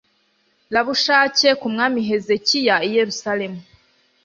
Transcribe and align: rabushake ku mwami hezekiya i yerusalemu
rabushake 0.73 1.49
ku 1.59 1.67
mwami 1.73 1.99
hezekiya 2.07 2.75
i 2.87 2.89
yerusalemu 2.95 3.59